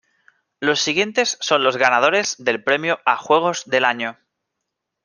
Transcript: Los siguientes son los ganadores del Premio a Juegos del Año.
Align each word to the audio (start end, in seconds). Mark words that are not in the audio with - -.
Los 0.59 0.81
siguientes 0.81 1.37
son 1.41 1.63
los 1.63 1.77
ganadores 1.77 2.33
del 2.39 2.63
Premio 2.63 3.01
a 3.05 3.17
Juegos 3.17 3.65
del 3.67 3.85
Año. 3.85 4.17